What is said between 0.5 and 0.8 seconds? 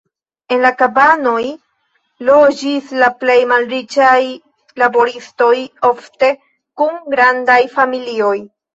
En la